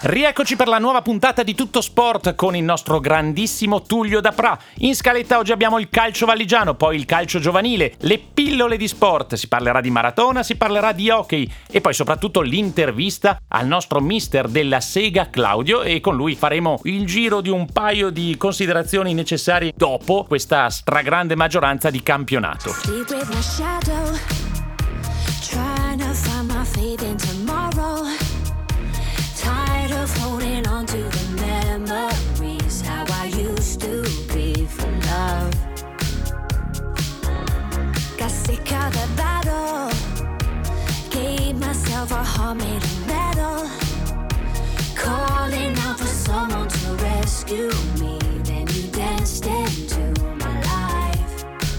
[0.00, 4.56] Rieccoci per la nuova puntata di Tutto Sport con il nostro grandissimo Tullio Dapra.
[4.76, 9.34] In scaletta oggi abbiamo il calcio valigiano, poi il calcio giovanile, le pillole di sport,
[9.34, 14.46] si parlerà di maratona, si parlerà di hockey e poi soprattutto l'intervista al nostro mister
[14.46, 19.72] della Sega Claudio e con lui faremo il giro di un paio di considerazioni necessarie
[19.74, 22.72] dopo questa stragrande maggioranza di campionato.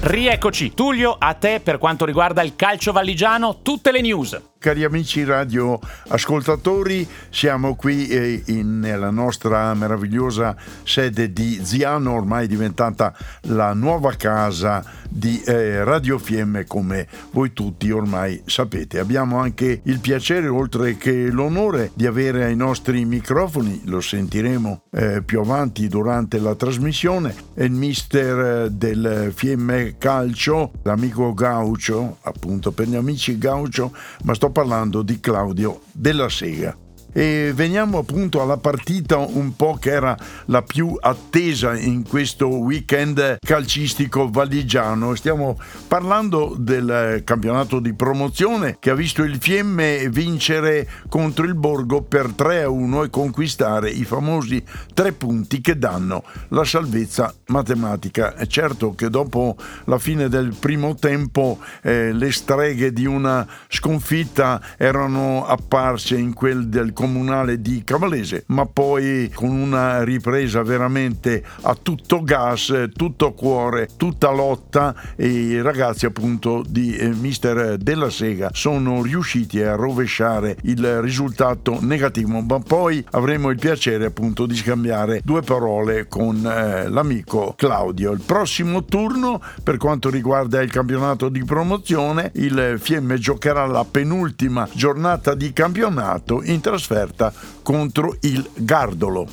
[0.02, 4.42] Rieccoci, Tullio, a te per quanto riguarda il calcio valligiano, tutte le news.
[4.60, 5.80] Cari amici radio
[6.10, 14.16] ascoltatori, siamo qui eh, in, nella nostra meravigliosa sede di Ziano, ormai diventata la nuova
[14.18, 19.00] casa di eh, Radio Fiemme come voi tutti ormai sapete.
[19.00, 25.22] Abbiamo anche il piacere, oltre che l'onore, di avere ai nostri microfoni, lo sentiremo eh,
[25.23, 32.90] più avanti durante la trasmissione, il mister eh, del Fiemme Calcio, l'amico Gaucio, appunto per
[32.90, 36.89] gli amici Gaucio, ma sto parlando di Claudio della Sega.
[37.12, 43.38] E veniamo appunto alla partita un po' che era la più attesa in questo weekend
[43.40, 45.16] calcistico valigiano.
[45.16, 45.58] Stiamo
[45.88, 52.32] parlando del campionato di promozione che ha visto il Fiemme vincere contro il Borgo per
[52.34, 54.64] 3 a 1 e conquistare i famosi
[54.94, 58.36] tre punti che danno la salvezza matematica.
[58.36, 64.62] È certo che dopo la fine del primo tempo eh, le streghe di una sconfitta
[64.78, 71.73] erano apparse in quel del comunale di Cavallese, ma poi con una ripresa veramente a
[71.82, 78.49] tutto gas, tutto cuore, tutta lotta e i ragazzi appunto di eh, Mister Della Sega
[78.52, 85.21] sono riusciti a rovesciare il risultato negativo, ma poi avremo il piacere appunto di scambiare
[85.23, 88.11] due parole con eh, l'amico Claudio.
[88.11, 94.67] Il prossimo turno per quanto riguarda il campionato di promozione, il Fiemme giocherà la penultima
[94.73, 99.27] giornata di campionato in trasferta trasferta contro il Gardolo.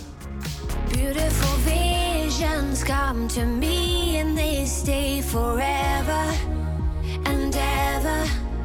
[0.93, 3.97] Beautiful visions come to me.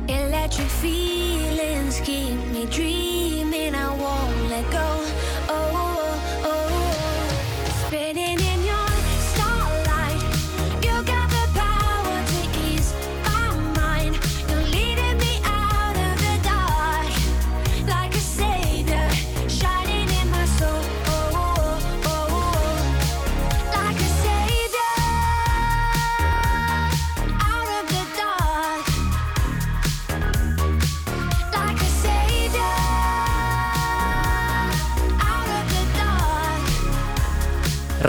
[0.07, 1.20] Electric feelings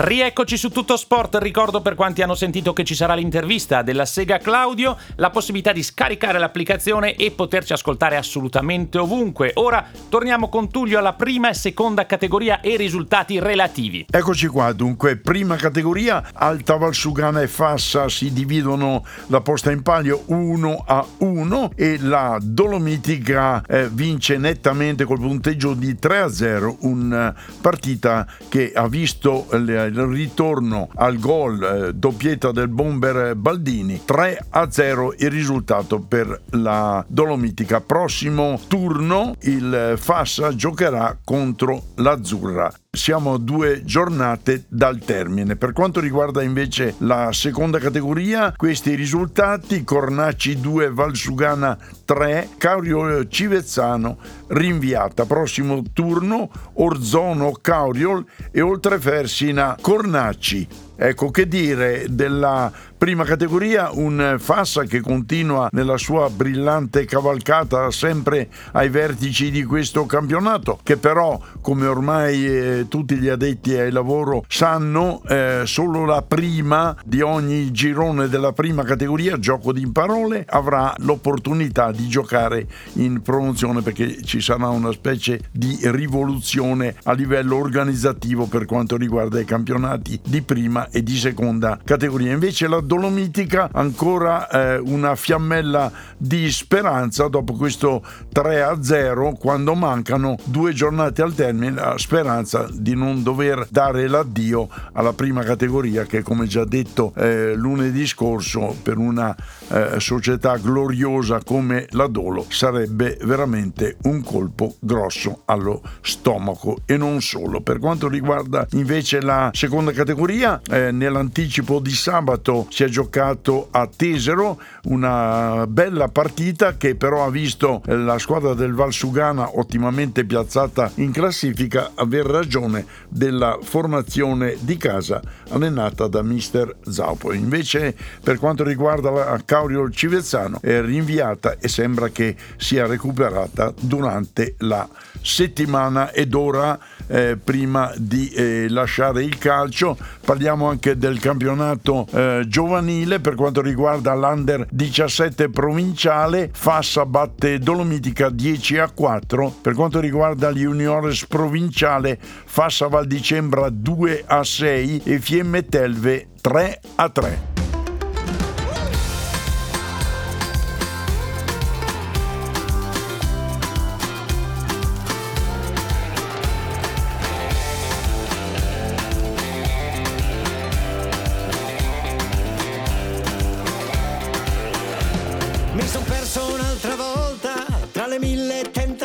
[0.05, 4.37] Rieccoci su Tutto Sport, ricordo per quanti hanno sentito che ci sarà l'intervista della Sega
[4.37, 9.51] Claudio, la possibilità di scaricare l'applicazione e poterci ascoltare assolutamente ovunque.
[9.53, 14.07] Ora torniamo con Tullio alla prima e seconda categoria e risultati relativi.
[14.09, 20.23] Eccoci qua, dunque, prima categoria, Alta Valsugana e Fassa si dividono la posta in palio
[20.25, 26.75] 1 a 1 e la Dolomitica eh, vince nettamente col punteggio di 3 a 0,
[26.81, 34.45] una partita che ha visto le ritorno al gol eh, doppietta del bomber Baldini 3
[34.49, 37.81] a 0 il risultato per la Dolomitica.
[37.81, 45.55] Prossimo turno il Fassa giocherà contro l'Azzurra siamo a due giornate dal termine.
[45.55, 51.75] Per quanto riguarda invece la seconda categoria, questi risultati: Cornacci 2, Valsugana
[52.05, 54.17] 3, Caurio Civezzano
[54.49, 55.25] rinviata.
[55.25, 60.67] Prossimo turno Orzono Cauriol e Oltrefersina Cornacci.
[60.95, 62.71] Ecco che dire della
[63.03, 70.05] prima categoria, un Fassa che continua nella sua brillante cavalcata sempre ai vertici di questo
[70.05, 76.21] campionato, che però, come ormai eh, tutti gli addetti ai lavoro sanno, eh, solo la
[76.21, 83.21] prima di ogni girone della prima categoria, gioco di parole, avrà l'opportunità di giocare in
[83.21, 89.45] promozione perché ci sarà una specie di rivoluzione a livello organizzativo per quanto riguarda i
[89.45, 92.31] campionati di prima e di seconda categoria.
[92.31, 98.03] Invece la Dolomitica ancora eh, una fiammella di speranza dopo questo
[98.33, 105.13] 3-0 quando mancano due giornate al termine, la speranza di non dover dare l'addio alla
[105.13, 109.35] prima categoria che come già detto eh, lunedì scorso per una
[109.69, 117.21] eh, società gloriosa come la Dolo sarebbe veramente un colpo grosso allo stomaco e non
[117.21, 117.61] solo.
[117.61, 123.87] Per quanto riguarda invece la seconda categoria, eh, nell'anticipo di sabato si è giocato a
[123.87, 131.11] Tesero una bella partita che però ha visto la squadra del Valsugana ottimamente piazzata in
[131.11, 137.33] classifica aver ragione della formazione di casa allenata da mister Zaupo.
[137.33, 144.55] Invece per quanto riguarda la Caurio Civezzano è rinviata e sembra che sia recuperata durante
[144.59, 144.89] la
[145.21, 149.97] settimana ed ora eh, prima di eh, lasciare il calcio.
[150.23, 156.49] Parliamo anche del campionato eh, giovanile per quanto riguarda l'Under 17 provinciale.
[156.53, 159.55] Fassa batte Dolomitica 10 a 4.
[159.61, 165.65] Per quanto riguarda gli juniores provinciale, Fassa Val di Cembra 2 a 6 e Fiemme
[165.65, 167.62] Telve 3 a 3.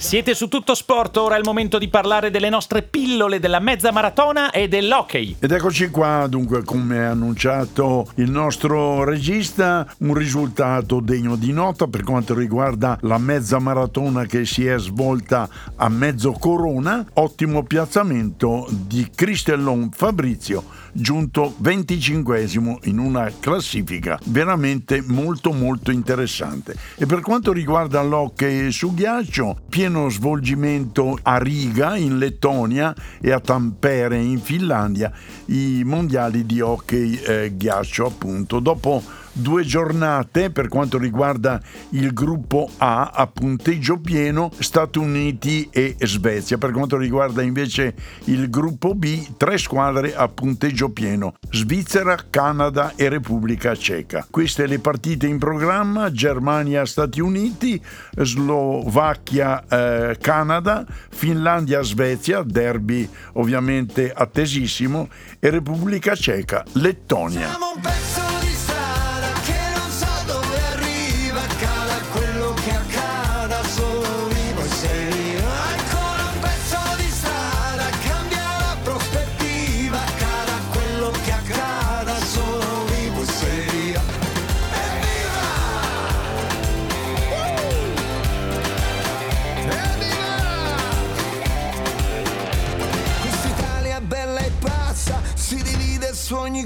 [0.00, 3.92] siete su tutto sport, ora è il momento di parlare delle nostre pillole della mezza
[3.92, 5.36] maratona e dell'hockey.
[5.38, 11.86] Ed eccoci qua, dunque, come ha annunciato il nostro regista, un risultato degno di nota
[11.86, 17.04] per quanto riguarda la mezza maratona che si è svolta a mezzo corona.
[17.14, 22.48] Ottimo piazzamento di Cristellon Fabrizio, giunto 25
[22.84, 26.74] in una classifica veramente molto molto interessante.
[26.96, 33.40] E per quanto riguarda l'hockey su ghiaccio, pieno svolgimento a Riga in Lettonia e a
[33.40, 35.12] Tampere in Finlandia
[35.46, 38.60] i mondiali di hockey eh, ghiaccio appunto.
[38.60, 41.60] Dopo due giornate per quanto riguarda
[41.90, 46.58] il gruppo A a punteggio pieno Stati Uniti e Svezia.
[46.58, 47.94] Per quanto riguarda invece
[48.24, 54.26] il gruppo B tre squadre a punteggio pieno Svizzera, Canada e Repubblica Ceca.
[54.30, 57.80] Queste le partite in programma Germania, Stati Uniti
[58.16, 68.19] Slovacchia, eh, Canada Finlandia, Svezia derby ovviamente attesissimo e Repubblica Ceca, Lettonia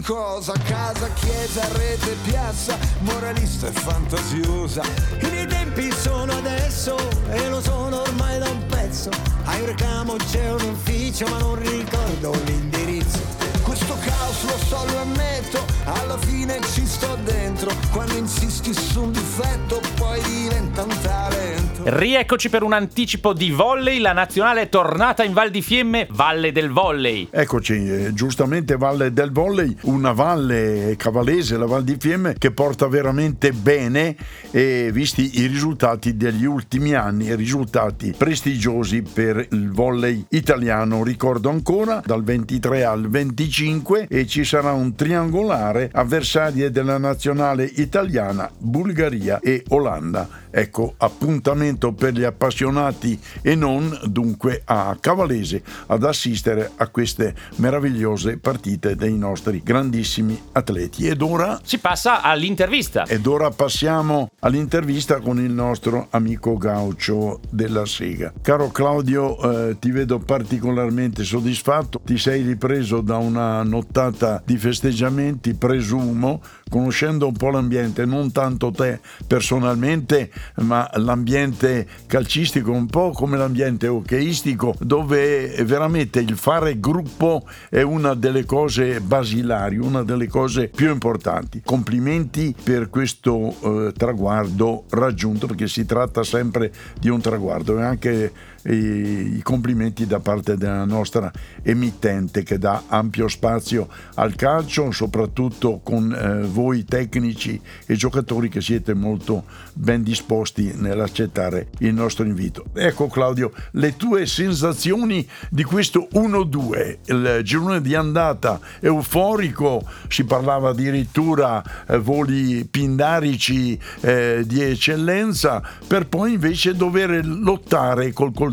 [0.04, 4.82] cosa, casa, chiesa, rete, piazza, moralista e fantasiosa.
[5.20, 6.96] I miei tempi sono adesso
[7.30, 9.08] e lo sono ormai da un pezzo.
[9.44, 13.18] A un c'è un ufficio ma non ricordo l'indirizzo.
[13.62, 19.02] Questo caos lo so, lo ammetto, alla fine ci sto dentro, quando insisto testi su
[19.02, 21.82] un difetto, poi diventa un talento.
[21.84, 26.50] Rieccoci per un anticipo di volley, la nazionale è tornata in Val di Fiemme, Valle
[26.50, 27.28] del Volley.
[27.30, 32.86] Eccoci, eh, giustamente Valle del Volley, una valle cavalese, la Val di Fiemme, che porta
[32.88, 34.16] veramente bene
[34.50, 41.02] e visti i risultati degli ultimi anni, risultati prestigiosi per il volley italiano.
[41.02, 48.50] Ricordo ancora dal 23 al 25 e ci sarà un triangolare avversarie della nazionale italiana,
[48.58, 50.42] Bulgaria e Olanda.
[50.50, 58.38] Ecco, appuntamento per gli appassionati e non dunque a Cavalese ad assistere a queste meravigliose
[58.38, 61.08] partite dei nostri grandissimi atleti.
[61.08, 63.04] Ed ora Si passa all'intervista.
[63.06, 68.32] ed ora passiamo all'intervista con il nostro amico Gaucho della Sega.
[68.40, 75.54] Caro Claudio, eh, ti vedo particolarmente soddisfatto, ti sei ripreso da una nottata di festeggiamenti,
[75.64, 83.38] presumo, conoscendo un po' l'ambiente, non tanto te personalmente, ma l'ambiente calcistico, un po' come
[83.38, 90.68] l'ambiente hockeyistico, dove veramente il fare gruppo è una delle cose basilari, una delle cose
[90.68, 91.62] più importanti.
[91.64, 98.32] Complimenti per questo eh, traguardo raggiunto, perché si tratta sempre di un traguardo e anche
[98.66, 101.30] i complimenti da parte della nostra
[101.62, 108.60] emittente che dà ampio spazio al calcio, soprattutto con eh, voi tecnici e giocatori che
[108.60, 109.44] siete molto
[109.74, 112.64] ben disposti nell'accettare il nostro invito.
[112.72, 120.70] Ecco Claudio, le tue sensazioni di questo 1-2, il girone di andata euforico, si parlava
[120.70, 128.52] addirittura eh, voli pindarici eh, di eccellenza, per poi invece dover lottare col coltello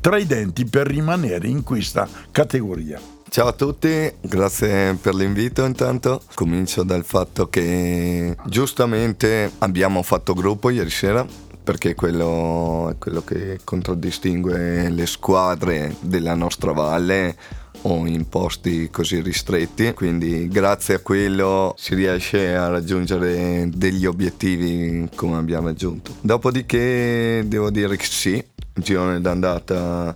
[0.00, 3.00] tra i denti per rimanere in questa categoria.
[3.28, 6.22] Ciao a tutti, grazie per l'invito intanto.
[6.34, 11.26] Comincio dal fatto che giustamente abbiamo fatto gruppo ieri sera
[11.64, 17.34] perché quello è quello che contraddistingue le squadre della nostra valle
[17.82, 25.08] o in posti così ristretti, quindi grazie a quello si riesce a raggiungere degli obiettivi
[25.14, 26.14] come abbiamo raggiunto.
[26.20, 30.14] Dopodiché devo dire che sì, girone d'andata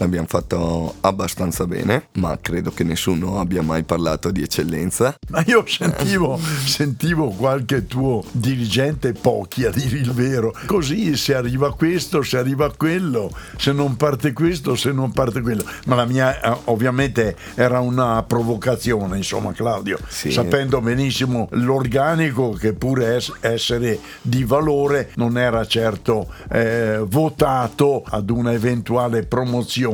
[0.00, 5.14] l'abbiamo fatto abbastanza bene, ma credo che nessuno abbia mai parlato di eccellenza.
[5.28, 10.54] Ma io sentivo, sentivo qualche tuo dirigente, pochi a dire il vero.
[10.66, 15.64] Così se arriva questo, se arriva quello, se non parte questo, se non parte quello.
[15.86, 20.30] Ma la mia eh, ovviamente era una provocazione, insomma, Claudio, Sì.
[20.30, 28.30] sapendo benissimo l'organico che pure es- essere di valore non era certo eh, votato ad
[28.30, 29.88] una eventuale promozione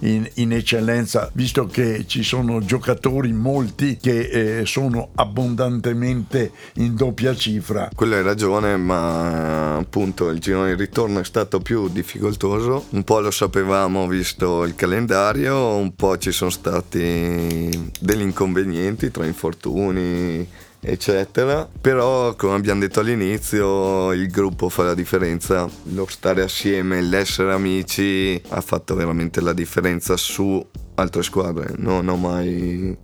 [0.00, 7.34] in, in eccellenza, visto che ci sono giocatori molti che eh, sono abbondantemente in doppia
[7.34, 7.90] cifra.
[7.94, 12.86] Quello hai ragione, ma appunto il girone di ritorno è stato più difficoltoso.
[12.90, 19.24] Un po' lo sapevamo visto il calendario, un po' ci sono stati degli inconvenienti tra
[19.24, 21.68] infortuni eccetera.
[21.80, 25.68] Però come abbiamo detto all'inizio il gruppo fa la differenza.
[25.92, 30.64] Lo stare assieme l'essere amici ha fatto veramente la differenza su
[30.94, 31.74] altre squadre.
[31.76, 32.96] Non ho mai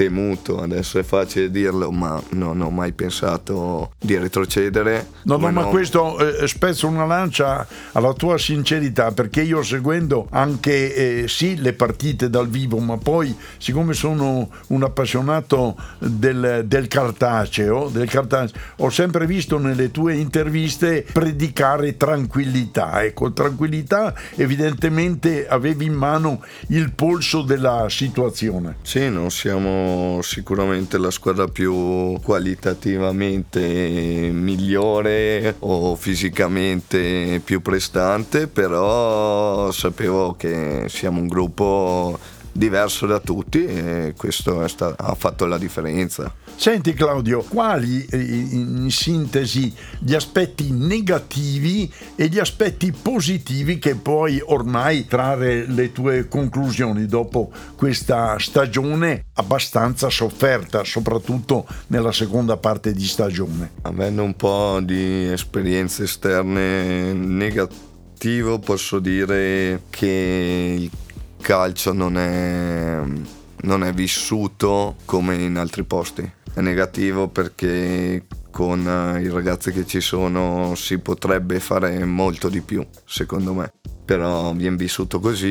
[0.00, 5.64] temuto adesso è facile dirlo ma non ho mai pensato di retrocedere No, no, ma
[5.64, 11.74] questo eh, spezzo una lancia alla tua sincerità perché io seguendo anche eh, sì le
[11.74, 18.90] partite dal vivo, ma poi siccome sono un appassionato del, del cartaceo, del cartaceo, ho
[18.90, 23.04] sempre visto nelle tue interviste predicare tranquillità.
[23.04, 28.76] Ecco, tranquillità evidentemente avevi in mano il polso della situazione.
[28.82, 29.89] Sì, non siamo
[30.22, 41.28] sicuramente la squadra più qualitativamente migliore o fisicamente più prestante, però sapevo che siamo un
[41.28, 42.18] gruppo
[42.52, 46.32] diverso da tutti e questo sta- ha fatto la differenza.
[46.56, 55.06] Senti Claudio, quali in sintesi gli aspetti negativi e gli aspetti positivi che puoi ormai
[55.06, 63.70] trarre le tue conclusioni dopo questa stagione abbastanza sofferta, soprattutto nella seconda parte di stagione?
[63.82, 70.90] Avendo un po' di esperienze esterne negativo posso dire che il
[71.40, 73.00] calcio non è,
[73.62, 76.30] non è vissuto come in altri posti.
[76.52, 82.60] È negativo perché con eh, i ragazzi che ci sono si potrebbe fare molto di
[82.60, 83.72] più, secondo me.
[84.10, 85.46] Però viene vissuto così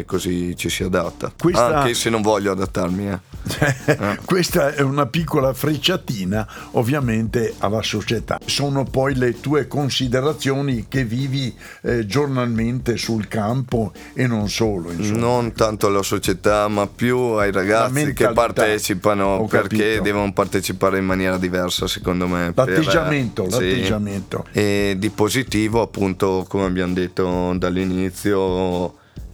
[0.00, 1.32] e così ci si adatta.
[1.40, 3.08] Questa- Anche se non voglio adattarmi.
[3.08, 4.18] Eh.
[4.26, 8.38] Questa è una piccola frecciatina ovviamente alla società.
[8.44, 14.92] Sono poi le tue considerazioni che vivi eh, giornalmente sul campo e non solo.
[14.92, 15.18] Insomma.
[15.18, 20.02] Non tanto alla società, ma più ai ragazzi che partecipano Ho perché capito.
[20.02, 22.52] devono partecipare in maniera diversa, secondo me.
[22.52, 23.50] per- L'atteggiamento, sì.
[23.50, 24.44] l'atteggiamento.
[24.52, 27.92] E di positivo, appunto, come abbiamo detto dall'inizio,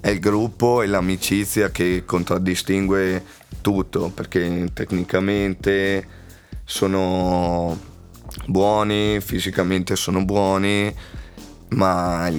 [0.01, 3.25] è il gruppo e l'amicizia che contraddistingue
[3.61, 6.07] tutto, perché tecnicamente
[6.65, 7.79] sono
[8.47, 10.95] buoni, fisicamente sono buoni,
[11.71, 12.31] ma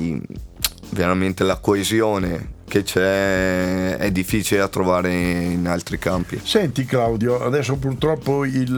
[0.89, 6.39] veramente la coesione che c'è è difficile da trovare in altri campi.
[6.41, 8.73] Senti Claudio, adesso purtroppo il,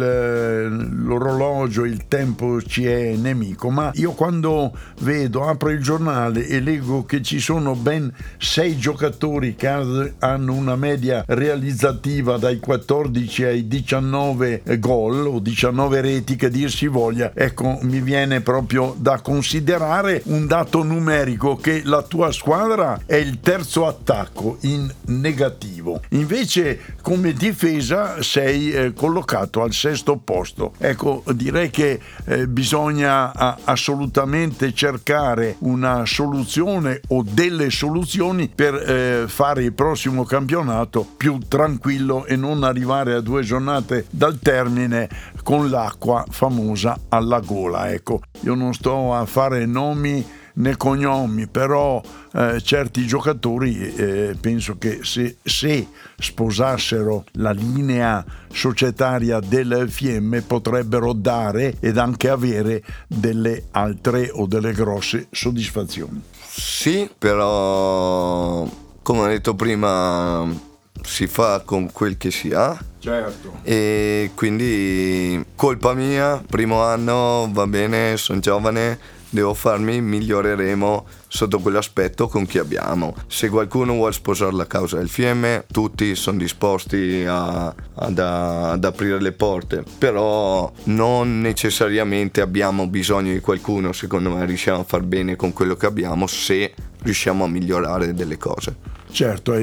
[1.05, 7.05] l'orologio, il tempo ci è nemico, ma io quando vedo, apro il giornale e leggo
[7.05, 13.67] che ci sono ben sei giocatori che ha- hanno una media realizzativa dai 14 ai
[13.67, 20.23] 19 gol o 19 reti che dir si voglia, ecco mi viene proprio da considerare
[20.25, 26.01] un dato numerico che la tua squadra è il terzo attacco in negativo.
[26.09, 30.73] Invece come difesa sei eh, collocato al sesto posto.
[30.77, 39.25] Ecco, direi che eh, bisogna a- assolutamente cercare una soluzione o delle soluzioni per eh,
[39.27, 45.09] fare il prossimo campionato più tranquillo e non arrivare a due giornate dal termine
[45.43, 47.91] con l'acqua famosa alla gola.
[47.91, 52.01] Ecco, io non sto a fare nomi né cognomi, però
[52.33, 61.13] eh, certi giocatori eh, penso che se, se sposassero la linea societaria del Fiemme potrebbero
[61.13, 66.21] dare ed anche avere delle altre o delle grosse soddisfazioni.
[66.45, 68.69] Sì, però
[69.01, 73.59] come ho detto prima si fa con quel che si ha Certo.
[73.63, 78.97] e quindi colpa mia, primo anno va bene, sono giovane,
[79.33, 83.15] devo farmi, miglioreremo sotto quell'aspetto con chi abbiamo.
[83.25, 89.19] Se qualcuno vuole sposare la causa del FM, tutti sono disposti a- ad, ad aprire
[89.19, 95.35] le porte, però non necessariamente abbiamo bisogno di qualcuno, secondo me riusciamo a far bene
[95.35, 98.92] con quello che abbiamo se riusciamo a migliorare delle cose.
[99.13, 99.53] Certo,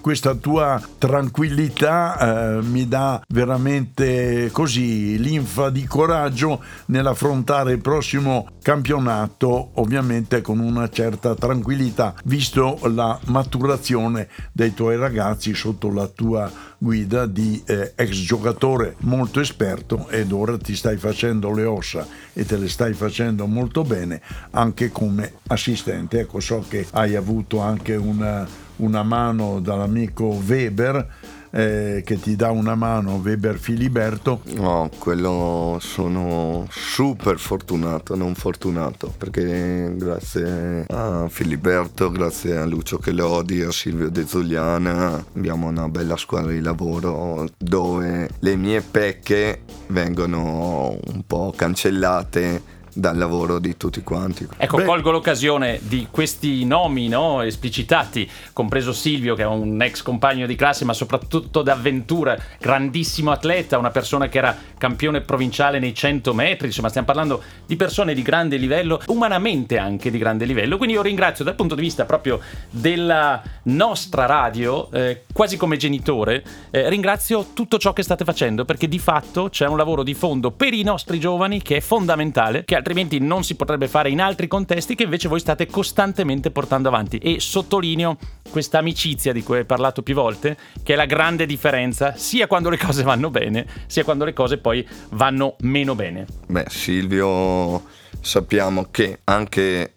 [0.00, 9.72] questa tua tranquillità eh, mi dà veramente così linfa di coraggio nell'affrontare il prossimo campionato,
[9.74, 17.26] ovviamente con una certa tranquillità, visto la maturazione dei tuoi ragazzi sotto la tua guida
[17.26, 22.56] di eh, ex giocatore molto esperto ed ora ti stai facendo le ossa e te
[22.56, 24.20] le stai facendo molto bene
[24.52, 26.20] anche come assistente.
[26.20, 31.08] Ecco, so che hai avuto anche una, una mano dall'amico Weber
[31.56, 34.42] eh, che ti dà una mano, Weber Filiberto.
[34.56, 43.62] No, quello sono super fortunato, non fortunato, perché grazie a Filiberto, grazie a Lucio Chelodi,
[43.62, 50.98] a Silvio De Zuliana abbiamo una bella squadra di lavoro dove le mie pecche vengono
[51.06, 54.48] un po' cancellate dal lavoro di tutti quanti.
[54.56, 54.84] Ecco, Beh.
[54.84, 60.56] colgo l'occasione di questi nomi no, esplicitati, compreso Silvio, che è un ex compagno di
[60.56, 66.66] classe, ma soprattutto d'avventura, grandissimo atleta, una persona che era campione provinciale nei 100 metri.
[66.68, 70.78] Insomma, stiamo parlando di persone di grande livello, umanamente anche di grande livello.
[70.78, 76.42] Quindi io ringrazio dal punto di vista proprio della nostra radio, eh, quasi come genitore,
[76.70, 80.50] eh, ringrazio tutto ciò che state facendo, perché di fatto c'è un lavoro di fondo
[80.50, 84.46] per i nostri giovani che è fondamentale, che altrimenti non si potrebbe fare in altri
[84.46, 87.18] contesti che invece voi state costantemente portando avanti.
[87.18, 88.16] E sottolineo
[88.48, 92.70] questa amicizia di cui hai parlato più volte, che è la grande differenza sia quando
[92.70, 96.26] le cose vanno bene, sia quando le cose poi vanno meno bene.
[96.46, 97.82] Beh, Silvio
[98.20, 99.92] sappiamo che anche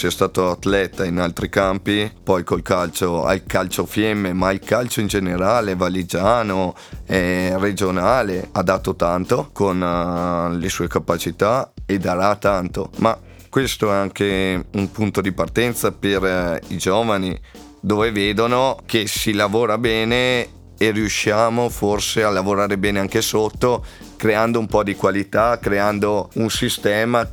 [0.00, 5.00] è stato atleta in altri campi, poi col calcio, al calcio fiemme, ma il calcio
[5.00, 6.74] in generale, valigiano,
[7.06, 12.90] eh, regionale, ha dato tanto con eh, le sue capacità e darà tanto.
[12.98, 17.38] Ma questo è anche un punto di partenza per eh, i giovani,
[17.80, 23.84] dove vedono che si lavora bene e riusciamo forse a lavorare bene anche sotto,
[24.16, 27.28] creando un po' di qualità, creando un sistema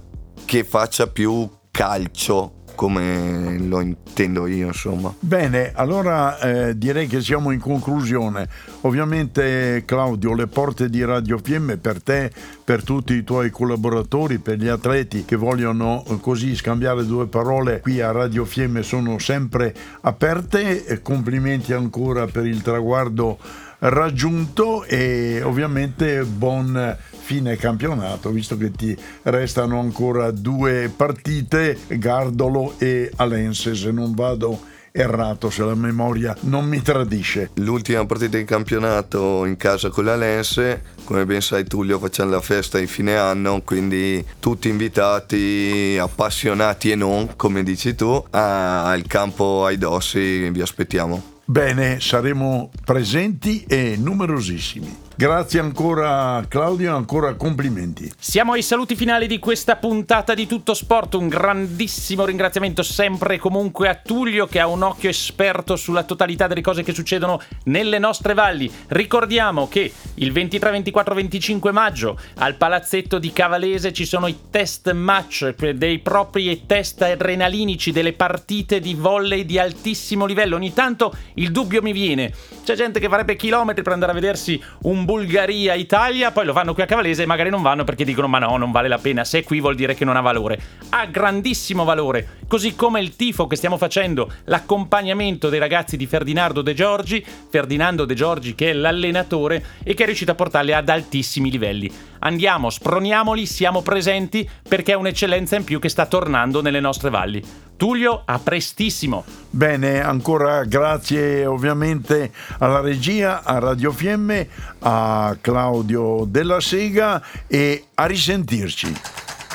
[0.45, 5.13] che faccia più calcio come lo intendo io, insomma.
[5.19, 8.47] Bene, allora eh, direi che siamo in conclusione.
[8.83, 12.31] Ovviamente Claudio, le porte di Radio FM per te,
[12.63, 17.81] per tutti i tuoi collaboratori, per gli atleti che vogliono eh, così scambiare due parole
[17.81, 20.85] qui a Radio FM sono sempre aperte.
[20.85, 23.39] E complimenti ancora per il traguardo
[23.79, 26.97] raggiunto e ovviamente buon
[27.29, 34.59] fine campionato visto che ti restano ancora due partite Gardolo e Alense se non vado
[34.91, 37.51] errato se la memoria non mi tradisce.
[37.57, 42.41] L'ultima partita di campionato in casa con la Lense, come ben sai Tullio facciamo la
[42.41, 49.65] festa di fine anno, quindi tutti invitati, appassionati e non, come dici tu, al campo
[49.65, 51.21] ai Dossi, vi aspettiamo.
[51.45, 55.08] Bene, saremo presenti e numerosissimi.
[55.19, 58.09] Grazie ancora Claudio, ancora complimenti.
[58.17, 63.37] Siamo ai saluti finali di questa puntata di Tutto Sport, un grandissimo ringraziamento sempre e
[63.37, 67.99] comunque a Tullio che ha un occhio esperto sulla totalità delle cose che succedono nelle
[67.99, 68.71] nostre valli.
[68.87, 74.91] Ricordiamo che il 23, 24, 25 maggio al palazzetto di Cavalese ci sono i test
[74.91, 80.55] match dei propri test adrenalinici delle partite di volley di altissimo livello.
[80.55, 82.33] Ogni tanto il dubbio mi viene,
[82.65, 86.73] c'è gente che farebbe chilometri per andare a vedersi un Bulgaria, Italia, poi lo fanno
[86.73, 89.23] qui a Cavalese e magari non vanno perché dicono ma no, non vale la pena,
[89.23, 90.59] se è qui vuol dire che non ha valore.
[90.89, 96.61] Ha grandissimo valore, così come il tifo che stiamo facendo, l'accompagnamento dei ragazzi di Ferdinando
[96.61, 101.49] De Giorgi, Ferdinando De Giorgi che è l'allenatore e che riuscito a portarli ad altissimi
[101.49, 101.91] livelli.
[102.19, 107.41] Andiamo, sproniamoli, siamo presenti perché è un'eccellenza in più che sta tornando nelle nostre valli.
[107.77, 109.23] Tullio, a prestissimo.
[109.49, 118.05] Bene, ancora grazie ovviamente alla regia, a Radio Fiemme, a Claudio Della Sega e a
[118.05, 118.93] risentirci.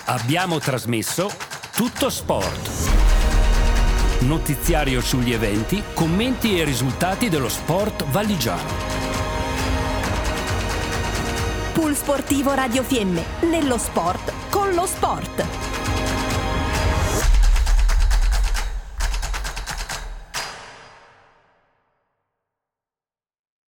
[0.06, 1.30] Abbiamo trasmesso
[1.74, 3.02] Tutto Sport.
[4.20, 8.93] Notiziario sugli eventi, commenti e risultati dello sport valigiano.
[11.74, 15.73] Pool Sportivo Radio Fiemme, nello sport con lo sport.